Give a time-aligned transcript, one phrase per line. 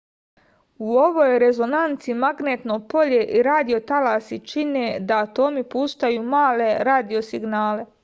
[0.85, 7.91] u ovoj rezonanci magnetno polje i radio talasi čine da atomi puštaju male radio signale